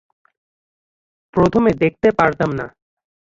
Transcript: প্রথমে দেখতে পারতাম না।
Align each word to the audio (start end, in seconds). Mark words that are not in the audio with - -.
প্রথমে 1.33 1.71
দেখতে 1.73 2.07
পারতাম 2.11 2.49
না। 2.59 2.65